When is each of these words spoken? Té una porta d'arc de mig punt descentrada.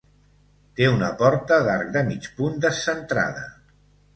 Té 0.79 0.87
una 0.93 1.09
porta 1.19 1.59
d'arc 1.67 1.91
de 1.99 2.03
mig 2.09 2.31
punt 2.41 2.59
descentrada. 2.65 3.45